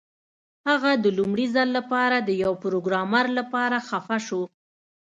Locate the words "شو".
4.27-4.41